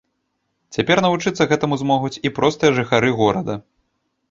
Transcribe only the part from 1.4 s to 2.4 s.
гэтаму змогуць і